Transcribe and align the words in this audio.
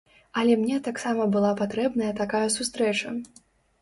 Але 0.43 0.53
мне 0.61 0.77
таксама 0.87 1.27
была 1.37 1.51
патрэбная 1.61 2.11
такая 2.23 2.43
сустрэча. 2.59 3.09